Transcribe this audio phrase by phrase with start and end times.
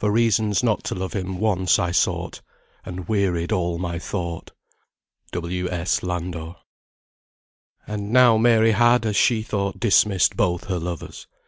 [0.00, 2.40] For reasons not to love him once I sought,
[2.84, 4.50] And wearied all my thought."
[5.30, 5.70] W.
[5.70, 6.02] S.
[6.02, 6.56] LANDOR.
[7.86, 11.28] And now Mary had, as she thought, dismissed both her lovers.